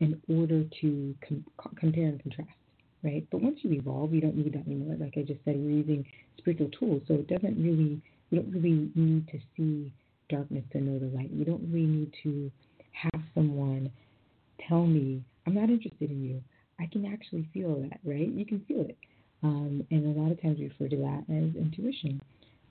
in 0.00 0.18
order 0.28 0.64
to 0.80 1.14
com- 1.28 1.44
compare 1.78 2.06
and 2.06 2.22
contrast, 2.22 2.56
right? 3.04 3.26
But 3.30 3.42
once 3.42 3.58
you 3.60 3.72
evolve, 3.72 4.14
you 4.14 4.22
don't 4.22 4.38
need 4.38 4.54
that 4.54 4.66
anymore. 4.66 4.96
Like 4.98 5.18
I 5.18 5.20
just 5.20 5.44
said, 5.44 5.56
we're 5.56 5.84
using 5.84 6.06
spiritual 6.38 6.70
tools, 6.70 7.02
so 7.06 7.14
it 7.14 7.28
doesn't 7.28 7.62
really, 7.62 8.00
we 8.30 8.38
don't 8.38 8.50
really 8.50 8.90
need 8.94 9.28
to 9.28 9.38
see 9.54 9.92
darkness 10.30 10.64
to 10.72 10.80
know 10.80 10.98
the 10.98 11.14
light. 11.14 11.30
We 11.30 11.44
don't 11.44 11.68
really 11.70 11.86
need 11.86 12.14
to 12.22 12.50
have 12.92 13.20
someone 13.34 13.90
tell 14.66 14.86
me, 14.86 15.22
I'm 15.46 15.54
not 15.54 15.68
interested 15.68 16.10
in 16.10 16.24
you. 16.24 16.42
I 16.80 16.86
can 16.90 17.04
actually 17.04 17.46
feel 17.52 17.82
that, 17.82 18.00
right? 18.02 18.28
You 18.28 18.46
can 18.46 18.64
feel 18.66 18.80
it. 18.80 18.96
Um, 19.42 19.86
and 19.90 20.16
a 20.16 20.20
lot 20.20 20.32
of 20.32 20.42
times 20.42 20.58
we 20.58 20.68
refer 20.68 20.88
to 20.88 20.96
that 20.96 21.24
as 21.28 21.56
intuition. 21.56 22.20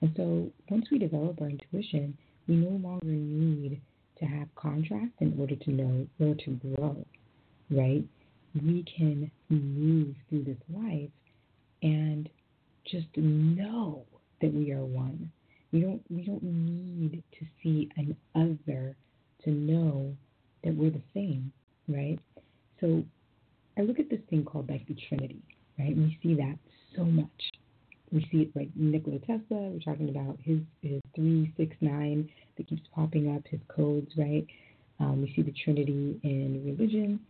And 0.00 0.12
so 0.16 0.50
once 0.70 0.86
we 0.90 0.98
develop 0.98 1.40
our 1.40 1.48
intuition, 1.48 2.16
we 2.46 2.56
no 2.56 2.76
longer 2.88 3.06
need 3.06 3.80
to 4.18 4.24
have 4.24 4.54
contrast 4.54 5.12
in 5.20 5.36
order 5.38 5.56
to 5.56 5.70
know 5.70 6.06
or 6.20 6.34
to 6.34 6.50
grow, 6.50 7.04
right? 7.70 8.04
We 8.54 8.84
can 8.96 9.30
move 9.48 10.14
through 10.28 10.44
this 10.44 10.58
life 10.68 11.10
and 11.82 12.28
just 12.84 13.06
know 13.16 14.04
that 14.40 14.52
we 14.52 14.72
are 14.72 14.84
one. 14.84 15.30
We 15.72 15.80
don't 15.80 16.02
we 16.10 16.22
don't 16.22 16.42
need 16.42 17.22
to 17.38 17.46
see 17.62 17.88
an 17.96 18.16
other 18.34 18.96
to 19.44 19.50
know 19.50 20.14
that 20.64 20.74
we're 20.74 20.90
the 20.90 21.02
same, 21.14 21.52
right? 21.88 22.18
So 22.80 23.04
I 23.78 23.82
look 23.82 23.98
at 23.98 24.10
this 24.10 24.20
thing 24.28 24.44
called 24.44 24.68
like 24.68 24.86
the 24.86 24.96
Trinity, 25.08 25.42
right? 25.78 25.96
We 25.96 26.18
see 26.22 26.34
that 26.34 26.58
so 26.96 27.04
much. 27.04 27.50
We 28.12 28.26
see 28.32 28.38
it 28.42 28.56
like 28.56 28.70
Nikola 28.74 29.18
Tesla. 29.20 29.42
We're 29.50 29.80
talking 29.80 30.08
about 30.08 30.38
his 30.42 30.60
his 30.82 31.00
three 31.14 31.52
six 31.56 31.76
nine 31.80 32.28
that 32.56 32.68
keeps 32.68 32.82
popping 32.94 33.34
up, 33.34 33.42
his 33.46 33.60
codes, 33.68 34.10
right? 34.16 34.46
Um, 34.98 35.22
we 35.22 35.32
see 35.34 35.42
the 35.42 35.54
Trinity 35.64 36.18
in 36.22 36.62
religion, 36.64 37.20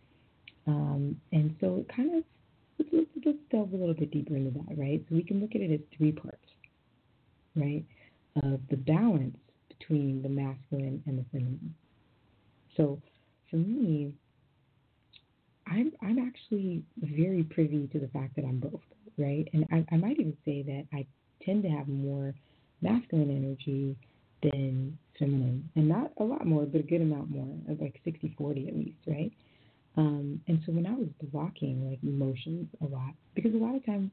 um, 0.67 1.19
and 1.31 1.55
so 1.61 1.77
it 1.77 1.95
kind 1.95 2.15
of 2.15 2.23
let's, 2.77 2.89
let's, 2.91 3.25
let's 3.25 3.37
delve 3.51 3.73
a 3.73 3.77
little 3.77 3.93
bit 3.93 4.11
deeper 4.11 4.35
into 4.35 4.51
that, 4.51 4.77
right? 4.77 5.03
So 5.07 5.15
we 5.15 5.23
can 5.23 5.39
look 5.39 5.55
at 5.55 5.61
it 5.61 5.71
as 5.71 5.79
three 5.97 6.11
parts, 6.11 6.37
right? 7.55 7.83
Of 8.43 8.59
the 8.69 8.77
balance 8.77 9.37
between 9.69 10.21
the 10.21 10.29
masculine 10.29 11.03
and 11.05 11.19
the 11.19 11.25
feminine. 11.31 11.75
So 12.75 12.99
for 13.49 13.57
me, 13.57 14.13
I'm 15.71 15.91
I'm 16.01 16.19
actually 16.19 16.83
very 16.97 17.43
privy 17.43 17.87
to 17.93 17.99
the 17.99 18.09
fact 18.09 18.35
that 18.35 18.45
I'm 18.45 18.59
both, 18.59 18.81
right? 19.17 19.47
And 19.53 19.65
I, 19.71 19.85
I 19.93 19.97
might 19.97 20.19
even 20.19 20.35
say 20.43 20.63
that 20.63 20.85
I 20.93 21.05
tend 21.45 21.63
to 21.63 21.69
have 21.69 21.87
more 21.87 22.33
masculine 22.81 23.31
energy 23.31 23.95
than 24.43 24.97
feminine, 25.17 25.69
and 25.75 25.87
not 25.87 26.11
a 26.17 26.23
lot 26.23 26.45
more, 26.45 26.65
but 26.65 26.81
a 26.81 26.83
good 26.83 27.01
amount 27.01 27.29
more, 27.29 27.55
like 27.79 28.01
60-40 28.05 28.67
at 28.67 28.75
least, 28.75 28.97
right? 29.07 29.31
Um, 29.97 30.41
and 30.47 30.59
so 30.65 30.71
when 30.71 30.87
I 30.87 30.93
was 30.93 31.07
blocking 31.31 31.89
like 31.89 31.99
emotions 32.03 32.67
a 32.81 32.85
lot, 32.85 33.13
because 33.35 33.53
a 33.53 33.57
lot 33.57 33.75
of 33.75 33.85
times 33.85 34.09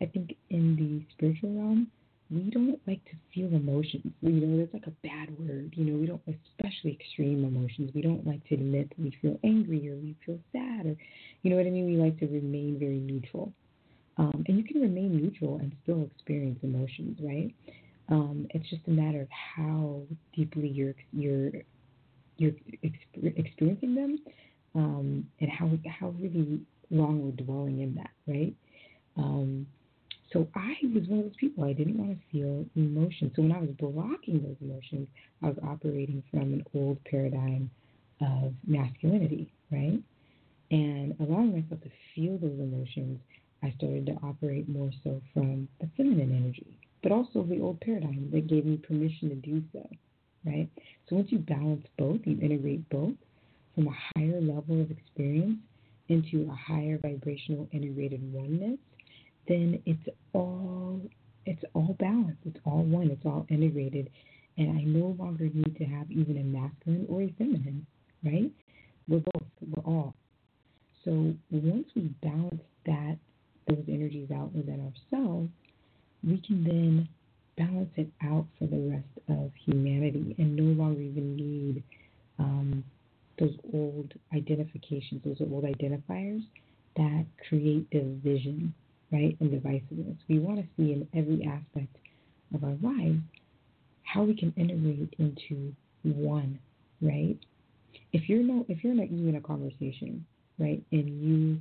I 0.00 0.06
think 0.06 0.36
in 0.50 0.76
the 0.76 1.14
spiritual 1.14 1.54
realm, 1.54 1.86
we 2.32 2.50
don't 2.50 2.80
like 2.86 3.04
to 3.06 3.12
feel 3.34 3.48
emotions. 3.48 4.12
You 4.20 4.30
know, 4.32 4.58
that's 4.58 4.72
like 4.72 4.86
a 4.86 5.06
bad 5.06 5.36
word. 5.38 5.74
You 5.76 5.84
know, 5.84 5.98
we 5.98 6.06
don't, 6.06 6.22
especially 6.26 6.98
extreme 6.98 7.44
emotions. 7.44 7.90
We 7.94 8.02
don't 8.02 8.26
like 8.26 8.42
to 8.48 8.54
admit 8.54 8.88
that 8.88 8.98
we 8.98 9.16
feel 9.20 9.38
angry 9.44 9.88
or 9.90 9.96
we 9.96 10.16
feel 10.24 10.38
sad 10.52 10.86
or, 10.86 10.96
you 11.42 11.50
know 11.50 11.56
what 11.56 11.66
I 11.66 11.70
mean? 11.70 11.86
We 11.86 11.96
like 11.96 12.18
to 12.20 12.26
remain 12.26 12.78
very 12.78 12.98
neutral. 12.98 13.52
Um, 14.18 14.44
and 14.46 14.58
you 14.58 14.64
can 14.64 14.80
remain 14.80 15.16
neutral 15.16 15.58
and 15.58 15.72
still 15.82 16.08
experience 16.14 16.58
emotions, 16.62 17.18
right? 17.22 17.54
Um, 18.08 18.46
it's 18.50 18.68
just 18.68 18.82
a 18.88 18.90
matter 18.90 19.22
of 19.22 19.28
how 19.30 20.02
deeply 20.34 20.68
you're 20.68 20.94
you're 21.12 21.50
you're 22.36 22.52
experiencing 23.14 23.94
them, 23.94 24.18
um, 24.74 25.26
and 25.40 25.50
how 25.50 25.70
how 25.98 26.08
really 26.20 26.60
long 26.90 27.22
we're 27.22 27.44
dwelling 27.44 27.80
in 27.80 27.94
that, 27.94 28.10
right? 28.26 28.54
Um, 29.16 29.66
so 30.32 30.48
I 30.54 30.74
was 30.94 31.06
one 31.08 31.20
of 31.20 31.24
those 31.26 31.36
people. 31.36 31.64
I 31.64 31.72
didn't 31.72 31.98
want 31.98 32.18
to 32.18 32.24
feel 32.30 32.64
emotions. 32.76 33.32
So 33.36 33.42
when 33.42 33.52
I 33.52 33.60
was 33.60 33.70
blocking 33.78 34.42
those 34.42 34.56
emotions, 34.60 35.08
I 35.42 35.48
was 35.48 35.58
operating 35.62 36.22
from 36.30 36.54
an 36.54 36.64
old 36.74 36.98
paradigm 37.04 37.70
of 38.20 38.54
masculinity, 38.66 39.52
right? 39.70 40.00
And 40.70 41.14
allowing 41.20 41.52
myself 41.52 41.82
to 41.82 41.90
feel 42.14 42.38
those 42.38 42.58
emotions, 42.58 43.20
I 43.62 43.72
started 43.76 44.06
to 44.06 44.12
operate 44.22 44.68
more 44.68 44.90
so 45.04 45.20
from 45.34 45.68
the 45.80 45.88
feminine 45.96 46.34
energy, 46.34 46.78
but 47.02 47.12
also 47.12 47.42
the 47.42 47.60
old 47.60 47.80
paradigm 47.80 48.30
that 48.32 48.48
gave 48.48 48.64
me 48.64 48.78
permission 48.78 49.28
to 49.28 49.34
do 49.34 49.62
so, 49.72 49.88
right? 50.46 50.68
So 51.08 51.16
once 51.16 51.28
you 51.30 51.38
balance 51.38 51.86
both, 51.98 52.20
you 52.24 52.38
integrate 52.40 52.88
both 52.88 53.14
from 53.74 53.88
a 53.88 53.96
higher 54.16 54.40
level 54.40 54.80
of 54.80 54.90
experience 54.90 55.58
into 56.08 56.50
a 56.50 56.54
higher 56.54 56.98
vibrational 56.98 57.68
integrated 57.72 58.20
oneness, 58.32 58.78
then 59.48 59.82
it's 59.86 60.08
all 60.32 61.00
it's 61.44 61.64
all 61.74 61.96
balanced. 61.98 62.40
It's 62.44 62.58
all 62.64 62.84
one. 62.84 63.10
It's 63.10 63.24
all 63.26 63.46
integrated. 63.48 64.10
And 64.58 64.78
I 64.78 64.82
no 64.82 65.16
longer 65.18 65.44
need 65.52 65.76
to 65.78 65.84
have 65.84 66.10
even 66.10 66.38
a 66.38 66.44
masculine 66.44 67.06
or 67.08 67.22
a 67.22 67.34
feminine, 67.38 67.86
right? 68.24 68.50
We're 69.08 69.20
both. 69.20 69.48
We're 69.60 69.82
all. 69.84 70.14
So 71.04 71.34
once 71.50 71.86
we 71.96 72.14
balance 72.22 72.62
that 72.86 73.16
those 73.68 73.84
energies 73.88 74.30
out 74.30 74.54
within 74.54 74.92
ourselves, 75.12 75.50
we 76.22 76.40
can 76.46 76.62
then 76.64 77.08
balance 77.56 77.90
it 77.96 78.08
out 78.24 78.46
for 78.58 78.66
the 78.66 78.78
rest 78.90 79.28
of 79.28 79.50
humanity 79.64 80.34
and 80.38 80.56
no 80.56 80.82
longer 80.82 81.00
even 81.00 81.36
need 81.36 81.82
um, 82.38 82.84
those 83.38 83.54
old 83.74 84.12
identifications, 84.34 85.22
those 85.24 85.40
old 85.40 85.64
identifiers 85.64 86.42
that 86.96 87.26
create 87.48 87.88
division 87.90 88.72
right, 89.12 89.36
and 89.40 89.50
divisiveness. 89.50 90.16
We 90.28 90.38
want 90.38 90.58
to 90.58 90.66
see 90.76 90.92
in 90.92 91.06
every 91.14 91.44
aspect 91.44 91.96
of 92.54 92.64
our 92.64 92.76
lives 92.82 93.20
how 94.04 94.22
we 94.22 94.34
can 94.34 94.52
integrate 94.56 95.14
into 95.18 95.74
one, 96.02 96.58
right? 97.00 97.38
If 98.12 98.28
you're 98.28 98.42
not, 98.42 98.66
if 98.68 98.82
you're 98.82 98.94
not 98.94 99.10
you 99.10 99.28
in 99.28 99.36
a 99.36 99.40
conversation, 99.40 100.24
right, 100.58 100.82
and 100.92 101.08
you 101.22 101.60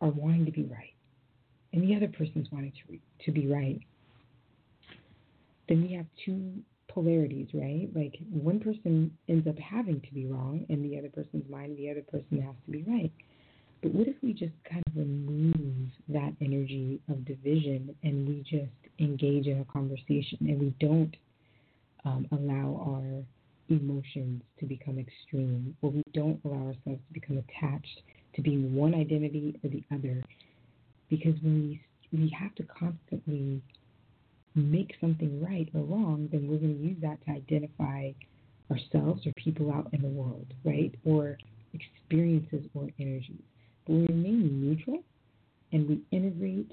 are 0.00 0.10
wanting 0.10 0.44
to 0.46 0.52
be 0.52 0.64
right, 0.64 0.94
and 1.72 1.82
the 1.82 1.96
other 1.96 2.08
person's 2.08 2.48
wanting 2.50 2.72
to 2.86 2.98
to 3.24 3.32
be 3.32 3.46
right, 3.46 3.80
then 5.68 5.82
we 5.82 5.92
have 5.94 6.06
two 6.24 6.52
polarities, 6.88 7.48
right? 7.54 7.88
Like 7.94 8.18
one 8.30 8.60
person 8.60 9.16
ends 9.28 9.46
up 9.46 9.58
having 9.58 10.00
to 10.00 10.14
be 10.14 10.26
wrong 10.26 10.66
in 10.68 10.82
the 10.82 10.98
other 10.98 11.08
person's 11.08 11.48
mind, 11.50 11.76
the 11.76 11.90
other 11.90 12.02
person 12.02 12.42
has 12.42 12.54
to 12.66 12.70
be 12.70 12.84
right. 12.84 13.12
But 13.82 13.94
what 13.94 14.06
if 14.06 14.14
we 14.22 14.32
just 14.32 14.52
kind 14.70 14.82
of 14.86 14.96
remove 14.96 15.88
that 16.08 16.32
energy 16.40 17.00
of 17.10 17.24
division 17.24 17.94
and 18.04 18.28
we 18.28 18.42
just 18.48 18.70
engage 19.00 19.48
in 19.48 19.60
a 19.60 19.64
conversation 19.64 20.38
and 20.40 20.60
we 20.60 20.74
don't 20.78 21.16
um, 22.04 22.28
allow 22.30 22.80
our 22.86 23.24
emotions 23.76 24.42
to 24.60 24.66
become 24.66 25.00
extreme 25.00 25.76
or 25.82 25.90
we 25.90 26.02
don't 26.14 26.40
allow 26.44 26.66
ourselves 26.68 27.00
to 27.08 27.12
become 27.12 27.38
attached 27.38 28.02
to 28.34 28.40
being 28.42 28.72
one 28.72 28.94
identity 28.94 29.58
or 29.64 29.70
the 29.70 29.82
other? 29.92 30.22
Because 31.10 31.34
when 31.42 31.68
we 31.68 31.82
we 32.12 32.28
have 32.38 32.54
to 32.54 32.62
constantly 32.64 33.62
make 34.54 34.94
something 35.00 35.42
right 35.42 35.68
or 35.74 35.80
wrong 35.82 36.28
then 36.30 36.46
we're 36.46 36.58
going 36.58 36.76
to 36.78 36.84
use 36.88 36.98
that 37.00 37.18
to 37.24 37.32
identify 37.32 38.10
ourselves 38.70 39.26
or 39.26 39.32
people 39.32 39.72
out 39.72 39.88
in 39.92 40.02
the 40.02 40.08
world 40.08 40.46
right? 40.62 40.94
Or 41.04 41.36
experiences 41.72 42.66
or 42.74 42.88
energies 43.00 43.40
we 43.86 44.06
remain 44.06 44.60
neutral 44.60 45.02
and 45.72 45.88
we 45.88 46.02
integrate 46.10 46.72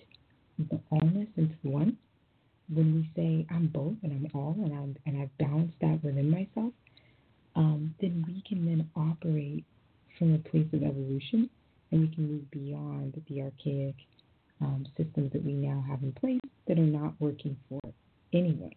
the 0.58 0.80
allness 0.92 1.28
into 1.38 1.56
one, 1.64 1.98
when 2.74 2.94
we 2.94 3.10
say 3.16 3.46
I'm 3.50 3.68
both 3.68 3.96
and 4.04 4.12
I'm 4.12 4.28
all 4.34 4.56
and 4.64 4.74
I'm 4.74 4.96
and 5.06 5.22
I've 5.22 5.38
balanced 5.38 5.80
that 5.82 6.04
within 6.04 6.30
myself, 6.30 6.74
um, 7.56 7.96
then 8.00 8.24
we 8.28 8.44
can 8.48 8.66
then 8.66 8.90
operate 8.96 9.66
from 10.18 10.36
a 10.36 10.38
place 10.38 10.68
of 10.74 10.84
evolution 10.84 11.50
and 11.92 12.02
we 12.02 12.08
can 12.14 12.28
move 12.28 12.52
beyond 12.52 13.22
the 13.28 13.42
archaic 13.42 13.96
um, 14.62 14.86
systems 14.98 15.32
that 15.34 15.44
we 15.44 15.54
now 15.54 15.84
have 15.88 16.04
in 16.04 16.12
place 16.12 16.42
that 16.68 16.78
are 16.78 16.82
not 16.82 17.14
working 17.20 17.58
for 17.68 17.80
anyone, 18.34 18.76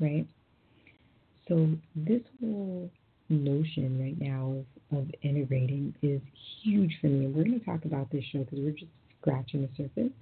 right? 0.00 0.26
So 1.48 1.68
this 1.94 2.22
whole 2.40 2.90
notion 3.28 4.00
right 4.00 4.20
now 4.20 4.64
of, 4.92 4.98
of 4.98 5.10
integrating 5.22 5.94
is 6.02 6.20
huge 6.62 6.96
for 7.00 7.08
me, 7.08 7.26
and 7.26 7.34
we're 7.34 7.44
going 7.44 7.58
to 7.58 7.66
talk 7.66 7.84
about 7.84 8.10
this 8.10 8.24
show 8.32 8.40
because 8.40 8.58
we're 8.58 8.70
just 8.70 8.90
scratching 9.20 9.62
the 9.62 9.68
surface. 9.76 10.12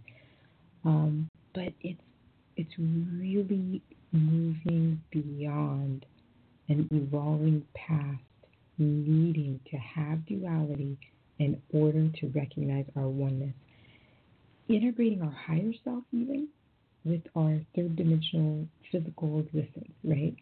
Um, 0.85 1.29
but 1.55 1.73
it's 1.81 2.01
it's 2.57 2.73
really 2.79 3.83
moving 4.13 5.01
beyond 5.11 6.07
and 6.69 6.89
evolving 6.93 7.65
past 7.75 8.21
needing 8.79 9.61
to 9.71 9.77
have 9.77 10.25
duality 10.27 10.97
in 11.39 11.61
order 11.73 12.09
to 12.21 12.27
recognize 12.29 12.87
our 12.97 13.09
oneness. 13.09 13.55
Integrating 14.69 15.21
our 15.23 15.31
higher 15.47 15.73
self, 15.85 16.05
even 16.13 16.49
with 17.05 17.23
our 17.37 17.61
third 17.77 17.97
dimensional 17.97 18.67
physical 18.91 19.41
existence, 19.41 19.93
right? 20.03 20.35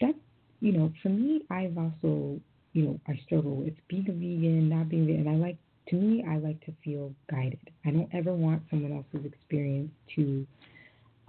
That's, 0.00 0.18
you 0.60 0.72
know, 0.72 0.92
for 1.02 1.08
me, 1.08 1.42
I've 1.50 1.76
also, 1.76 2.40
you 2.72 2.82
know, 2.82 3.00
I 3.08 3.18
struggle 3.24 3.56
with 3.56 3.74
being 3.88 4.08
a 4.08 4.12
vegan, 4.12 4.68
not 4.68 4.88
being 4.88 5.06
vegan. 5.06 5.26
And 5.26 5.30
I 5.30 5.46
like, 5.46 5.56
to 5.88 5.96
me, 5.96 6.24
I 6.28 6.38
like 6.38 6.64
to 6.66 6.72
feel 6.84 7.12
guided. 7.30 7.70
I 7.84 7.90
don't 7.90 8.12
ever 8.12 8.32
want 8.32 8.62
someone 8.70 8.92
else's 8.92 9.26
experience 9.30 9.90
to 10.16 10.46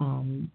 um, 0.00 0.50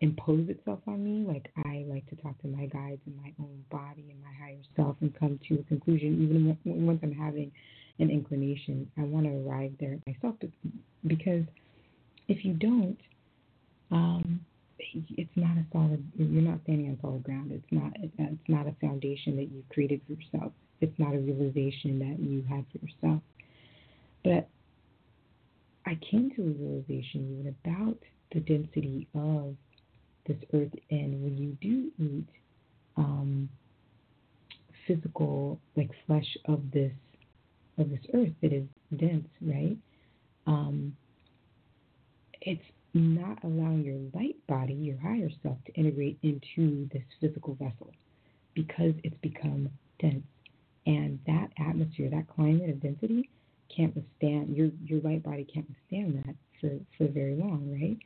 impose 0.00 0.48
itself 0.48 0.80
on 0.86 1.02
me. 1.04 1.26
Like 1.26 1.50
I 1.64 1.84
like 1.88 2.08
to 2.10 2.16
talk 2.16 2.40
to 2.42 2.48
my 2.48 2.66
guides 2.66 3.00
and 3.06 3.16
my 3.16 3.32
own 3.38 3.64
body 3.70 4.04
and 4.10 4.20
my 4.22 4.32
higher 4.38 4.58
self 4.76 4.96
and 5.00 5.16
come 5.18 5.38
to 5.48 5.60
a 5.60 5.62
conclusion. 5.64 6.56
Even 6.64 6.86
once 6.86 7.00
I'm 7.02 7.12
having 7.12 7.52
an 7.98 8.10
inclination, 8.10 8.90
I 8.98 9.02
want 9.02 9.26
to 9.26 9.48
arrive 9.48 9.72
there 9.78 9.98
myself. 10.06 10.34
Because 11.06 11.44
if 12.28 12.44
you 12.44 12.54
don't, 12.54 12.98
um, 13.90 14.40
not 15.42 15.56
a 15.56 15.64
solid. 15.72 16.04
You're 16.16 16.42
not 16.42 16.60
standing 16.62 16.88
on 16.88 16.98
solid 17.00 17.22
ground. 17.22 17.52
It's 17.52 17.72
not. 17.72 17.92
It's 17.96 18.48
not 18.48 18.66
a 18.66 18.74
foundation 18.80 19.36
that 19.36 19.50
you've 19.50 19.68
created 19.68 20.00
for 20.06 20.12
yourself. 20.12 20.52
It's 20.80 20.98
not 20.98 21.14
a 21.14 21.18
realization 21.18 21.98
that 21.98 22.18
you 22.18 22.44
had 22.48 22.64
for 22.72 22.78
yourself. 22.84 23.22
But 24.24 24.48
I 25.86 25.98
came 26.10 26.30
to 26.36 26.42
a 26.42 26.50
realization 26.50 27.38
even 27.40 27.54
about 27.64 27.98
the 28.32 28.40
density 28.40 29.08
of 29.14 29.56
this 30.26 30.38
earth 30.54 30.72
and 30.90 31.22
when 31.22 31.36
you 31.36 31.56
do 31.60 31.90
eat 31.98 32.28
um, 32.96 33.48
physical 34.86 35.58
like 35.76 35.90
flesh 36.06 36.36
of 36.46 36.60
this 36.72 36.92
of 37.78 37.90
this 37.90 38.00
earth 38.14 38.32
that 38.42 38.52
is 38.52 38.64
dense 38.96 39.28
right 39.40 39.76
um, 40.46 40.96
it's 42.40 42.62
not 42.94 43.38
allowing 43.44 43.82
your 43.84 43.98
light 44.14 44.36
body 44.46 44.74
your 44.74 44.98
higher 45.00 45.30
self 45.42 45.56
to 45.64 45.72
integrate 45.74 46.18
into 46.22 46.88
this 46.92 47.02
physical 47.20 47.54
vessel 47.54 47.90
because 48.54 48.92
it's 49.02 49.16
become 49.22 49.68
dense 50.00 50.22
and 50.86 51.18
that 51.26 51.48
atmosphere 51.58 52.10
that 52.10 52.26
climate 52.28 52.68
of 52.70 52.80
density 52.82 53.28
can't 53.74 53.94
withstand 53.94 54.54
your 54.56 54.70
your 54.84 55.00
light 55.00 55.22
body 55.22 55.46
can't 55.52 55.66
withstand 55.68 56.22
that 56.24 56.34
for 56.60 56.78
for 56.98 57.10
very 57.10 57.34
long 57.34 57.70
right 57.80 57.96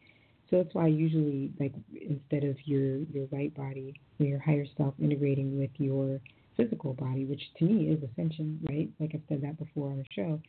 so 0.51 0.59
that's 0.59 0.75
why 0.75 0.87
usually, 0.87 1.53
like 1.59 1.75
instead 1.93 2.45
of 2.45 2.57
your 2.67 2.99
your 2.99 3.27
light 3.33 3.55
body, 3.57 4.01
your 4.19 4.39
higher 4.39 4.67
self 4.77 4.95
integrating 5.03 5.59
with 5.59 5.71
your 5.79 6.21
physical 6.57 6.95
body, 6.95 7.25
which 7.25 7.43
to 7.59 7.65
me 7.65 7.89
is 7.91 8.03
ascension, 8.03 8.61
right? 8.69 8.89
Like 9.01 9.11
I've 9.15 9.23
said 9.29 9.43
that 9.43 9.59
before 9.59 9.91
on 9.91 9.99
the 9.99 10.05
show. 10.15 10.41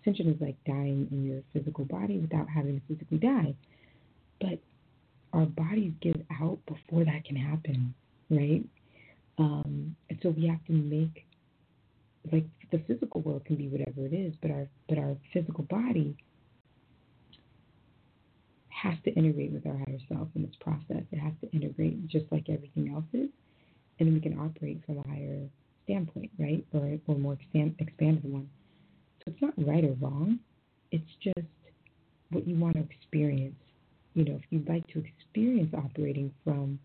Ascension 0.00 0.28
is 0.28 0.40
like 0.40 0.56
dying 0.64 1.06
in 1.10 1.24
your 1.24 1.42
physical 1.52 1.84
body 1.84 2.18
without 2.18 2.48
having 2.48 2.80
to 2.80 2.86
physically 2.88 3.18
die. 3.18 3.54
But 4.42 4.58
our 5.32 5.46
bodies 5.46 5.92
give 6.02 6.20
out 6.42 6.58
before 6.66 7.04
that 7.04 7.24
can 7.24 7.36
happen, 7.36 7.94
right? 8.28 8.64
Um, 9.38 9.96
and 10.10 10.18
so 10.22 10.30
we 10.30 10.46
have 10.48 10.64
to 10.66 10.72
make 10.72 11.24
like 12.30 12.44
the 12.70 12.78
physical 12.86 13.20
world 13.22 13.44
can 13.44 13.56
be 13.56 13.68
whatever 13.68 14.06
it 14.06 14.12
is, 14.12 14.34
but 14.42 14.50
our 14.50 14.66
but 14.88 14.98
our 14.98 15.16
physical 15.32 15.64
body 15.64 16.16
has 18.68 18.94
to 19.04 19.12
integrate 19.14 19.52
with 19.52 19.66
our 19.66 19.76
higher 19.78 19.98
self 20.08 20.28
in 20.34 20.42
this 20.42 20.54
process. 20.60 21.04
It 21.10 21.18
has 21.18 21.32
to 21.40 21.50
integrate 21.52 22.06
just 22.08 22.26
like 22.30 22.48
everything 22.48 22.92
else 22.94 23.04
is, 23.12 23.28
and 23.98 24.08
then 24.08 24.14
we 24.14 24.20
can 24.20 24.38
operate 24.38 24.82
from 24.84 24.98
a 24.98 25.08
higher 25.08 25.40
standpoint, 25.84 26.30
right, 26.38 26.64
or 26.72 26.98
or 27.06 27.16
more 27.16 27.34
expand, 27.34 27.76
expanded 27.78 28.30
one. 28.30 28.48
So 29.24 29.32
it's 29.32 29.42
not 29.42 29.54
right 29.56 29.84
or 29.84 29.96
wrong. 30.00 30.38
It's 30.90 31.10
just 31.22 31.46
what 32.30 32.46
you 32.46 32.56
want 32.56 32.76
to 32.76 32.82
experience. 32.82 33.54
You 34.14 34.24
know, 34.24 34.34
if 34.34 34.42
you'd 34.50 34.68
like 34.68 34.86
to 34.88 35.02
experience 35.02 35.72
operating 35.74 36.32
from, 36.44 36.78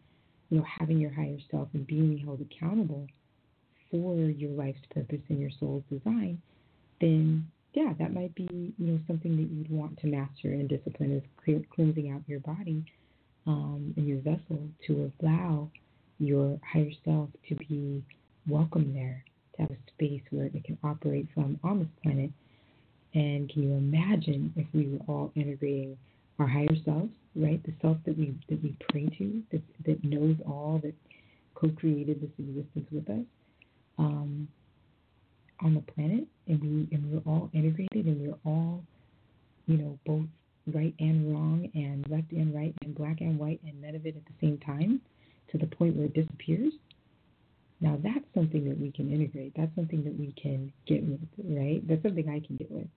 you 0.50 0.60
know, 0.60 0.66
having 0.80 1.00
your 1.00 1.12
higher 1.12 1.38
self 1.52 1.68
and 1.74 1.86
being 1.86 2.18
held 2.20 2.42
accountable 2.42 3.08
for 3.92 4.16
your 4.16 4.52
life's 4.52 4.80
purpose 4.94 5.22
and 5.30 5.40
your 5.40 5.52
soul's 5.60 5.84
design, 5.90 6.42
then 7.02 7.48
yeah, 7.74 7.94
that 8.00 8.14
might 8.14 8.34
be 8.34 8.48
you 8.52 8.74
know 8.80 9.00
something 9.08 9.36
that 9.36 9.52
you'd 9.52 9.70
want 9.70 10.00
to 10.00 10.08
master 10.08 10.52
and 10.52 10.68
discipline 10.68 11.12
is 11.12 11.24
clear, 11.44 11.62
cleansing 11.76 12.10
out 12.10 12.22
your 12.28 12.40
body 12.40 12.84
um, 13.46 13.94
and 13.98 14.08
your 14.08 14.20
vessel 14.20 14.60
to 14.88 15.12
allow 15.22 15.70
your 16.20 16.60
higher 16.66 16.90
self 17.06 17.30
to 17.48 17.56
be 17.56 18.04
welcome 18.48 18.94
there, 18.94 19.24
to 19.56 19.62
have 19.62 19.72
a 19.72 19.78
space 19.94 20.22
where 20.32 20.46
it 20.46 20.64
can 20.64 20.78
operate 20.84 21.28
from 21.34 21.60
on 21.64 21.80
this 21.80 21.88
planet. 22.02 22.32
And 23.14 23.50
can 23.50 23.64
you 23.64 23.74
imagine 23.76 24.54
if 24.56 24.66
we 24.74 24.88
were 24.90 25.04
all 25.08 25.32
integrating 25.36 25.98
our 26.40 26.48
higher 26.48 26.76
selves, 26.86 27.12
right? 27.36 27.62
The 27.64 27.74
self 27.82 27.98
that 28.06 28.18
we 28.18 28.36
that 28.50 28.62
we 28.64 28.76
pray 28.90 29.08
to, 29.18 29.44
that 29.52 29.62
that 29.86 30.04
knows 30.04 30.36
all, 30.46 30.80
that 30.84 30.94
co-created 31.56 32.22
this 32.22 32.30
existence 32.38 32.88
with 32.92 33.10
us. 33.10 33.26
Um, 33.98 34.48
on 35.62 35.74
the 35.74 35.82
planet 35.94 36.26
and 36.48 36.62
we 36.62 36.88
and 36.96 37.12
we're 37.12 37.32
all 37.32 37.50
integrated 37.54 38.06
and 38.06 38.22
we're 38.22 38.52
all, 38.52 38.84
you 39.66 39.78
know, 39.78 39.98
both 40.06 40.26
right 40.74 40.94
and 41.00 41.34
wrong 41.34 41.70
and 41.74 42.06
left 42.10 42.32
and 42.32 42.54
right 42.54 42.74
and 42.84 42.96
black 42.96 43.22
and 43.22 43.40
white 43.40 43.60
and 43.66 43.82
none 43.82 43.96
of 43.96 44.06
it 44.06 44.16
at 44.16 44.26
the 44.26 44.34
same 44.48 44.58
time 44.60 45.02
to 45.52 45.58
the 45.58 45.66
point 45.66 45.96
where 45.96 46.06
it 46.06 46.14
disappears. 46.14 46.74
Now 47.82 47.98
that's 48.04 48.26
something 48.34 48.68
that 48.68 48.80
we 48.80 48.92
can 48.92 49.12
integrate. 49.12 49.54
That's 49.56 49.74
something 49.76 50.04
that 50.04 50.18
we 50.18 50.34
can 50.42 50.72
get 50.86 51.04
with, 51.04 51.22
right? 51.44 51.86
That's 51.88 52.04
something 52.04 52.30
I 52.30 52.46
can 52.46 52.58
get 52.58 52.72
with. 52.72 52.88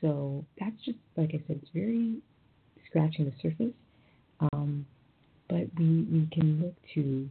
So 0.00 0.44
that's 0.58 0.76
just 0.84 0.98
like 1.16 1.30
I 1.30 1.42
said, 1.46 1.60
it's 1.62 1.70
very 1.72 2.16
scratching 2.88 3.26
the 3.26 3.32
surface. 3.42 3.74
Um, 4.52 4.86
but 5.48 5.66
we 5.78 6.06
we 6.10 6.28
can 6.32 6.62
look 6.62 6.74
to 6.94 7.28